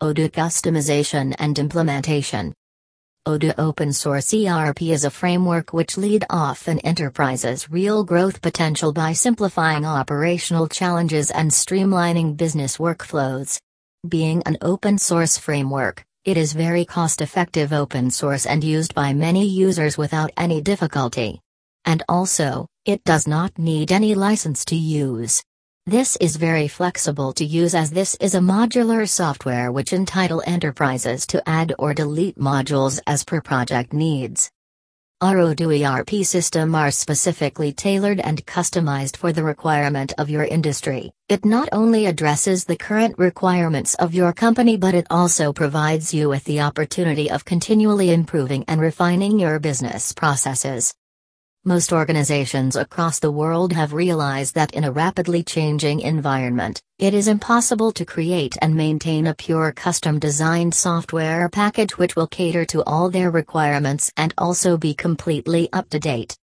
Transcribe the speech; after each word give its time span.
Odoo 0.00 0.30
Customization 0.30 1.34
and 1.40 1.58
Implementation 1.58 2.54
Odoo 3.26 3.52
Open 3.58 3.92
Source 3.92 4.32
ERP 4.32 4.82
is 4.82 5.02
a 5.02 5.10
framework 5.10 5.72
which 5.72 5.96
lead 5.96 6.24
off 6.30 6.68
an 6.68 6.78
enterprise's 6.86 7.68
real 7.68 8.04
growth 8.04 8.40
potential 8.40 8.92
by 8.92 9.12
simplifying 9.12 9.84
operational 9.84 10.68
challenges 10.68 11.32
and 11.32 11.50
streamlining 11.50 12.36
business 12.36 12.76
workflows. 12.76 13.58
Being 14.08 14.40
an 14.46 14.56
open 14.62 14.98
source 14.98 15.36
framework, 15.36 16.04
it 16.24 16.36
is 16.36 16.52
very 16.52 16.84
cost-effective 16.84 17.72
open 17.72 18.12
source 18.12 18.46
and 18.46 18.62
used 18.62 18.94
by 18.94 19.12
many 19.12 19.48
users 19.48 19.98
without 19.98 20.30
any 20.36 20.60
difficulty. 20.60 21.40
And 21.84 22.04
also, 22.08 22.68
it 22.84 23.02
does 23.02 23.26
not 23.26 23.58
need 23.58 23.90
any 23.90 24.14
license 24.14 24.64
to 24.66 24.76
use. 24.76 25.42
This 25.88 26.18
is 26.20 26.36
very 26.36 26.68
flexible 26.68 27.32
to 27.32 27.46
use 27.46 27.74
as 27.74 27.90
this 27.90 28.14
is 28.20 28.34
a 28.34 28.40
modular 28.40 29.08
software 29.08 29.72
which 29.72 29.94
entitle 29.94 30.42
enterprises 30.46 31.26
to 31.28 31.42
add 31.48 31.72
or 31.78 31.94
delete 31.94 32.36
modules 32.36 33.00
as 33.06 33.24
per 33.24 33.40
project 33.40 33.94
needs. 33.94 34.50
Our 35.22 35.38
ERP 35.38 36.10
system 36.24 36.74
are 36.74 36.90
specifically 36.90 37.72
tailored 37.72 38.20
and 38.20 38.44
customized 38.44 39.16
for 39.16 39.32
the 39.32 39.42
requirement 39.42 40.12
of 40.18 40.28
your 40.28 40.44
industry. 40.44 41.10
It 41.30 41.46
not 41.46 41.70
only 41.72 42.04
addresses 42.04 42.66
the 42.66 42.76
current 42.76 43.14
requirements 43.16 43.94
of 43.94 44.12
your 44.12 44.34
company 44.34 44.76
but 44.76 44.94
it 44.94 45.06
also 45.08 45.54
provides 45.54 46.12
you 46.12 46.28
with 46.28 46.44
the 46.44 46.60
opportunity 46.60 47.30
of 47.30 47.46
continually 47.46 48.10
improving 48.10 48.62
and 48.68 48.78
refining 48.78 49.38
your 49.40 49.58
business 49.58 50.12
processes. 50.12 50.92
Most 51.64 51.92
organizations 51.92 52.76
across 52.76 53.18
the 53.18 53.32
world 53.32 53.72
have 53.72 53.92
realized 53.92 54.54
that 54.54 54.72
in 54.74 54.84
a 54.84 54.92
rapidly 54.92 55.42
changing 55.42 56.00
environment, 56.00 56.80
it 57.00 57.12
is 57.12 57.26
impossible 57.26 57.90
to 57.92 58.04
create 58.04 58.56
and 58.62 58.74
maintain 58.76 59.26
a 59.26 59.34
pure 59.34 59.72
custom 59.72 60.20
designed 60.20 60.72
software 60.72 61.48
package 61.48 61.98
which 61.98 62.14
will 62.14 62.28
cater 62.28 62.64
to 62.66 62.84
all 62.84 63.10
their 63.10 63.32
requirements 63.32 64.10
and 64.16 64.32
also 64.38 64.76
be 64.76 64.94
completely 64.94 65.68
up 65.72 65.90
to 65.90 65.98
date. 65.98 66.36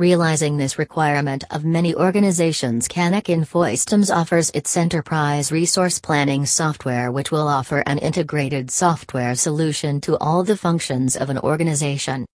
Realizing 0.00 0.56
this 0.56 0.78
requirement 0.78 1.44
of 1.52 1.64
many 1.64 1.94
organizations 1.94 2.88
Kanak 2.88 3.26
Infosystems 3.26 4.14
offers 4.14 4.50
its 4.50 4.76
enterprise 4.76 5.52
resource 5.52 6.00
planning 6.00 6.44
software 6.44 7.12
which 7.12 7.30
will 7.30 7.46
offer 7.46 7.84
an 7.86 7.98
integrated 7.98 8.70
software 8.70 9.36
solution 9.36 10.00
to 10.00 10.18
all 10.18 10.42
the 10.42 10.56
functions 10.56 11.14
of 11.14 11.30
an 11.30 11.38
organization. 11.38 12.26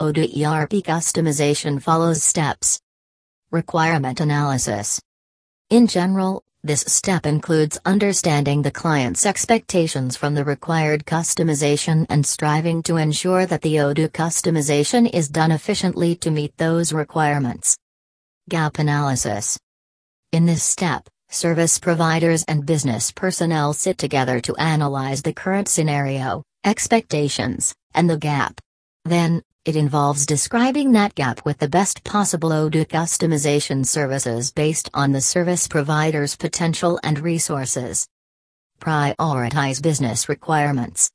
Odoo 0.00 0.24
ERP 0.24 0.82
customization 0.82 1.82
follows 1.82 2.22
steps. 2.22 2.80
Requirement 3.50 4.18
analysis. 4.20 4.98
In 5.68 5.86
general, 5.86 6.42
this 6.62 6.80
step 6.86 7.26
includes 7.26 7.78
understanding 7.84 8.62
the 8.62 8.70
client's 8.70 9.26
expectations 9.26 10.16
from 10.16 10.34
the 10.34 10.42
required 10.42 11.04
customization 11.04 12.06
and 12.08 12.24
striving 12.24 12.82
to 12.84 12.96
ensure 12.96 13.44
that 13.44 13.60
the 13.60 13.74
Odoo 13.74 14.08
customization 14.08 15.12
is 15.12 15.28
done 15.28 15.52
efficiently 15.52 16.16
to 16.16 16.30
meet 16.30 16.56
those 16.56 16.94
requirements. 16.94 17.76
Gap 18.48 18.78
analysis. 18.78 19.58
In 20.32 20.46
this 20.46 20.62
step, 20.62 21.10
service 21.28 21.78
providers 21.78 22.42
and 22.48 22.64
business 22.64 23.12
personnel 23.12 23.74
sit 23.74 23.98
together 23.98 24.40
to 24.40 24.56
analyze 24.56 25.20
the 25.20 25.34
current 25.34 25.68
scenario, 25.68 26.42
expectations, 26.64 27.74
and 27.94 28.08
the 28.08 28.16
gap. 28.16 28.58
Then, 29.04 29.42
it 29.64 29.76
involves 29.76 30.26
describing 30.26 30.92
that 30.92 31.14
gap 31.14 31.44
with 31.44 31.58
the 31.58 31.68
best 31.68 32.02
possible 32.04 32.50
Odoo 32.50 32.86
customization 32.86 33.86
services 33.86 34.52
based 34.52 34.90
on 34.94 35.12
the 35.12 35.20
service 35.20 35.68
provider's 35.68 36.36
potential 36.36 36.98
and 37.02 37.18
resources. 37.18 38.06
Prioritize 38.80 39.82
business 39.82 40.28
requirements. 40.28 41.10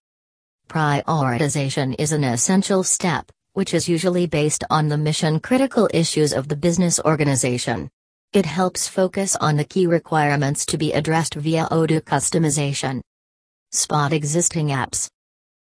Prioritization 0.69 1.95
is 1.97 2.11
an 2.11 2.23
essential 2.23 2.83
step, 2.83 3.31
which 3.53 3.73
is 3.73 3.89
usually 3.89 4.27
based 4.27 4.64
on 4.70 4.88
the 4.88 4.97
mission 4.97 5.39
critical 5.39 5.89
issues 5.94 6.33
of 6.33 6.47
the 6.47 6.55
business 6.55 6.99
organization. 6.99 7.89
It 8.33 8.45
helps 8.45 8.88
focus 8.88 9.36
on 9.38 9.55
the 9.55 9.64
key 9.64 9.88
requirements 9.88 10.65
to 10.67 10.77
be 10.77 10.92
addressed 10.92 11.36
via 11.36 11.67
Odoo 11.71 12.02
customization. 12.02 13.02
Spot 13.71 14.11
existing 14.11 14.67
apps. 14.67 15.09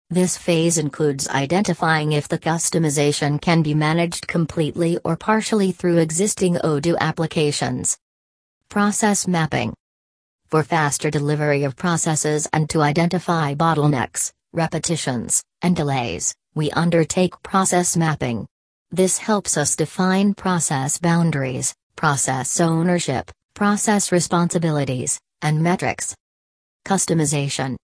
This 0.09 0.37
phase 0.37 0.77
includes 0.77 1.27
identifying 1.27 2.13
if 2.13 2.29
the 2.29 2.39
customization 2.39 3.41
can 3.41 3.61
be 3.61 3.73
managed 3.73 4.25
completely 4.25 4.97
or 5.03 5.17
partially 5.17 5.73
through 5.73 5.97
existing 5.97 6.55
Odoo 6.55 6.97
applications. 6.99 7.97
Process 8.69 9.27
mapping. 9.27 9.73
For 10.47 10.63
faster 10.63 11.11
delivery 11.11 11.65
of 11.65 11.75
processes 11.75 12.47
and 12.53 12.69
to 12.69 12.81
identify 12.81 13.53
bottlenecks, 13.53 14.31
repetitions, 14.53 15.43
and 15.61 15.75
delays, 15.75 16.33
we 16.55 16.71
undertake 16.71 17.43
process 17.43 17.97
mapping. 17.97 18.47
This 18.91 19.17
helps 19.17 19.57
us 19.57 19.75
define 19.75 20.33
process 20.35 20.97
boundaries, 20.99 21.75
process 21.97 22.61
ownership, 22.61 23.29
process 23.53 24.13
responsibilities, 24.13 25.19
and 25.41 25.61
metrics. 25.61 26.15
Customization. 26.85 27.75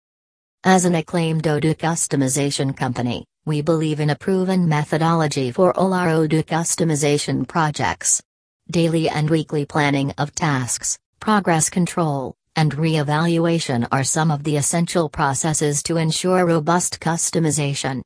As 0.66 0.86
an 0.86 0.96
acclaimed 0.96 1.44
Odoo 1.44 1.76
customization 1.76 2.76
company, 2.76 3.26
we 3.46 3.62
believe 3.62 4.00
in 4.00 4.12
a 4.12 4.16
proven 4.16 4.70
methodology 4.70 5.52
for 5.52 5.78
all 5.78 5.94
our 5.94 6.08
Odoo 6.08 6.42
customization 6.42 7.46
projects. 7.46 8.24
Daily 8.72 9.10
and 9.10 9.30
weekly 9.30 9.66
planning 9.66 10.14
of 10.18 10.34
tasks, 10.34 10.98
progress 11.20 11.70
control, 11.70 12.38
and 12.56 12.74
re-evaluation 12.74 13.86
are 13.92 14.06
some 14.06 14.32
of 14.32 14.46
the 14.46 14.56
essential 14.56 15.10
processes 15.10 15.84
to 15.84 15.98
ensure 15.98 16.46
robust 16.46 17.02
customization. 17.02 18.02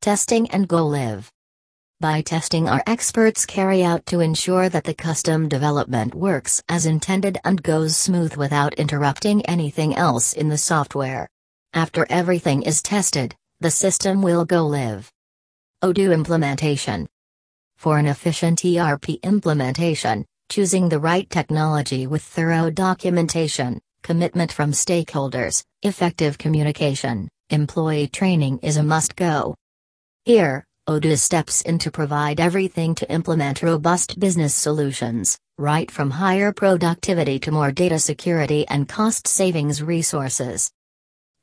Testing 0.00 0.50
and 0.50 0.66
go 0.66 0.86
live. 0.86 1.30
By 2.00 2.22
testing 2.22 2.70
our 2.70 2.82
experts 2.86 3.44
carry 3.44 3.84
out 3.84 4.06
to 4.06 4.20
ensure 4.20 4.70
that 4.70 4.84
the 4.84 4.94
custom 4.94 5.46
development 5.46 6.14
works 6.14 6.62
as 6.70 6.86
intended 6.86 7.36
and 7.44 7.62
goes 7.62 7.98
smooth 7.98 8.34
without 8.34 8.72
interrupting 8.74 9.44
anything 9.44 9.94
else 9.94 10.32
in 10.32 10.48
the 10.48 10.56
software. 10.56 11.28
After 11.74 12.06
everything 12.10 12.64
is 12.64 12.82
tested, 12.82 13.34
the 13.60 13.70
system 13.70 14.20
will 14.20 14.44
go 14.44 14.66
live. 14.66 15.10
Odoo 15.82 16.12
implementation. 16.12 17.08
For 17.78 17.96
an 17.96 18.06
efficient 18.06 18.62
ERP 18.62 19.08
implementation, 19.22 20.26
choosing 20.50 20.90
the 20.90 20.98
right 20.98 21.28
technology 21.30 22.06
with 22.06 22.22
thorough 22.22 22.68
documentation, 22.68 23.80
commitment 24.02 24.52
from 24.52 24.72
stakeholders, 24.72 25.64
effective 25.82 26.36
communication, 26.36 27.26
employee 27.48 28.06
training 28.06 28.58
is 28.58 28.76
a 28.76 28.82
must 28.82 29.16
go. 29.16 29.54
Here, 30.26 30.66
Odoo 30.86 31.18
steps 31.18 31.62
in 31.62 31.78
to 31.78 31.90
provide 31.90 32.38
everything 32.38 32.94
to 32.96 33.10
implement 33.10 33.62
robust 33.62 34.20
business 34.20 34.54
solutions, 34.54 35.38
right 35.56 35.90
from 35.90 36.10
higher 36.10 36.52
productivity 36.52 37.38
to 37.38 37.50
more 37.50 37.72
data 37.72 37.98
security 37.98 38.68
and 38.68 38.86
cost 38.86 39.26
savings 39.26 39.82
resources. 39.82 40.70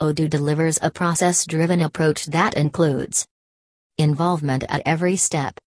Odoo 0.01 0.29
delivers 0.29 0.79
a 0.81 0.89
process 0.89 1.45
driven 1.45 1.81
approach 1.81 2.25
that 2.27 2.53
includes 2.53 3.25
involvement 3.97 4.63
at 4.69 4.81
every 4.85 5.17
step. 5.17 5.59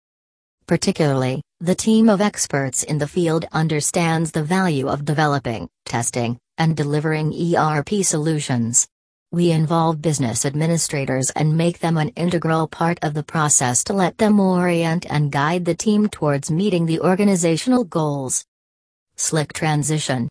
Particularly, 0.68 1.42
the 1.59 1.75
team 1.75 2.08
of 2.08 2.22
experts 2.22 2.84
in 2.84 2.97
the 2.97 3.08
field 3.08 3.46
understands 3.52 4.31
the 4.31 4.44
value 4.44 4.88
of 4.88 5.03
developing, 5.03 5.68
testing, 5.86 6.38
and 6.58 6.78
delivering 6.78 7.34
ERP 7.34 7.90
solutions. 8.03 8.88
We 9.34 9.52
involve 9.52 10.02
business 10.02 10.46
administrators 10.46 11.30
and 11.31 11.58
make 11.58 11.80
them 11.80 11.98
an 11.98 12.09
integral 12.09 12.68
part 12.68 13.00
of 13.02 13.13
the 13.13 13.24
process 13.24 13.84
to 13.86 13.94
let 13.94 14.18
them 14.18 14.40
orient 14.40 15.06
and 15.09 15.31
guide 15.31 15.66
the 15.66 15.75
team 15.75 16.08
towards 16.08 16.50
meeting 16.50 16.86
the 16.86 17.02
organizational 17.02 17.84
goals. 17.84 18.46
Slick 19.18 19.52
transition. 19.52 20.30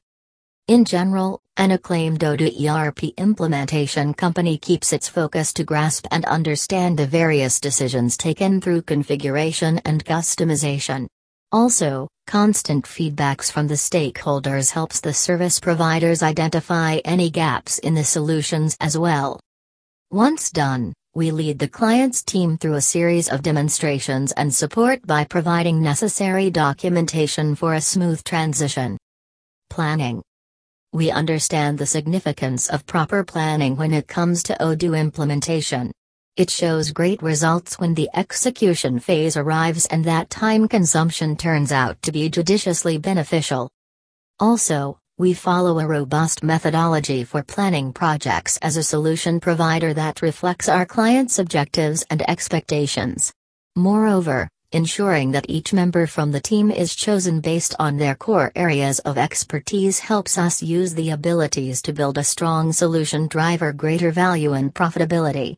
In 0.70 0.84
general, 0.84 1.40
an 1.56 1.72
acclaimed 1.72 2.20
Odoo 2.20 2.48
ERP 2.64 3.12
implementation 3.16 4.14
company 4.14 4.56
keeps 4.56 4.92
its 4.92 5.08
focus 5.08 5.52
to 5.54 5.64
grasp 5.64 6.06
and 6.12 6.24
understand 6.26 6.96
the 6.96 7.08
various 7.08 7.58
decisions 7.58 8.16
taken 8.16 8.60
through 8.60 8.82
configuration 8.82 9.80
and 9.84 10.04
customization. 10.04 11.08
Also, 11.50 12.06
constant 12.28 12.84
feedbacks 12.84 13.50
from 13.50 13.66
the 13.66 13.74
stakeholders 13.74 14.70
helps 14.70 15.00
the 15.00 15.12
service 15.12 15.58
providers 15.58 16.22
identify 16.22 16.98
any 17.04 17.30
gaps 17.30 17.80
in 17.80 17.94
the 17.94 18.04
solutions 18.04 18.76
as 18.78 18.96
well. 18.96 19.40
Once 20.12 20.52
done, 20.52 20.92
we 21.16 21.32
lead 21.32 21.58
the 21.58 21.66
client's 21.66 22.22
team 22.22 22.56
through 22.56 22.74
a 22.74 22.80
series 22.80 23.28
of 23.28 23.42
demonstrations 23.42 24.30
and 24.36 24.54
support 24.54 25.04
by 25.04 25.24
providing 25.24 25.82
necessary 25.82 26.48
documentation 26.48 27.56
for 27.56 27.74
a 27.74 27.80
smooth 27.80 28.22
transition. 28.22 28.96
Planning 29.68 30.22
we 30.92 31.10
understand 31.10 31.78
the 31.78 31.86
significance 31.86 32.68
of 32.68 32.86
proper 32.86 33.22
planning 33.22 33.76
when 33.76 33.92
it 33.92 34.08
comes 34.08 34.42
to 34.44 34.56
Odoo 34.60 34.98
implementation. 34.98 35.92
It 36.36 36.50
shows 36.50 36.90
great 36.90 37.22
results 37.22 37.78
when 37.78 37.94
the 37.94 38.08
execution 38.14 38.98
phase 38.98 39.36
arrives 39.36 39.86
and 39.86 40.04
that 40.04 40.30
time 40.30 40.66
consumption 40.68 41.36
turns 41.36 41.70
out 41.70 42.00
to 42.02 42.12
be 42.12 42.28
judiciously 42.28 42.98
beneficial. 42.98 43.70
Also, 44.38 45.00
We 45.20 45.34
follow 45.34 45.78
a 45.78 45.86
robust 45.86 46.42
methodology 46.42 47.24
for 47.24 47.42
planning 47.42 47.92
projects 47.92 48.56
as 48.62 48.78
a 48.78 48.82
solution 48.82 49.38
provider 49.38 49.92
that 49.92 50.22
reflects 50.22 50.66
our 50.66 50.86
clients' 50.86 51.38
objectives 51.38 52.06
and 52.08 52.22
expectations. 52.26 53.30
Moreover, 53.76 54.48
ensuring 54.72 55.32
that 55.32 55.46
each 55.48 55.72
member 55.72 56.06
from 56.06 56.30
the 56.30 56.40
team 56.40 56.70
is 56.70 56.94
chosen 56.94 57.40
based 57.40 57.74
on 57.78 57.96
their 57.96 58.14
core 58.14 58.52
areas 58.54 59.00
of 59.00 59.18
expertise 59.18 59.98
helps 59.98 60.38
us 60.38 60.62
use 60.62 60.94
the 60.94 61.10
abilities 61.10 61.82
to 61.82 61.92
build 61.92 62.16
a 62.18 62.24
strong 62.24 62.72
solution 62.72 63.26
driver 63.26 63.72
greater 63.72 64.12
value 64.12 64.52
and 64.52 64.72
profitability. 64.72 65.48